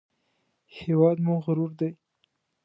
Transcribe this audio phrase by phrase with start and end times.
[0.79, 1.91] هېواد مو غرور دی